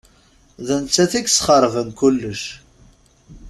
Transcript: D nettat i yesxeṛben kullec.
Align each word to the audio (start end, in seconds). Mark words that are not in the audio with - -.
D 0.67 0.69
nettat 0.83 1.13
i 1.19 1.21
yesxeṛben 1.23 1.89
kullec. 1.99 2.43